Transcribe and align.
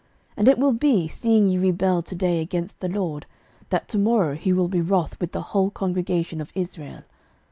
and 0.35 0.47
it 0.47 0.57
will 0.57 0.73
be, 0.73 1.07
seeing 1.07 1.45
ye 1.45 1.59
rebel 1.59 2.01
to 2.01 2.15
day 2.15 2.41
against 2.41 2.79
the 2.79 2.89
LORD, 2.89 3.27
that 3.69 3.87
to 3.87 3.99
morrow 3.99 4.33
he 4.33 4.51
will 4.51 4.67
be 4.67 4.81
wroth 4.81 5.15
with 5.19 5.31
the 5.31 5.43
whole 5.53 5.69
congregation 5.69 6.41
of 6.41 6.51
Israel. 6.55 7.03